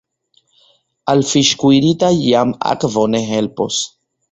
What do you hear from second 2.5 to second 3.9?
akvo ne helpos.